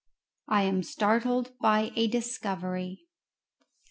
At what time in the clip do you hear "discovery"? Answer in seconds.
2.07-3.05